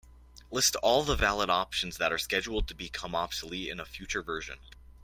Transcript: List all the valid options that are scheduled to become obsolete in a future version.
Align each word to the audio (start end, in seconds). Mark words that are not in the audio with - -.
List 0.49 0.75
all 0.77 1.03
the 1.03 1.15
valid 1.15 1.51
options 1.51 1.97
that 1.97 2.11
are 2.11 2.17
scheduled 2.17 2.67
to 2.67 2.73
become 2.73 3.13
obsolete 3.13 3.69
in 3.69 3.79
a 3.79 3.85
future 3.85 4.23
version. 4.23 4.57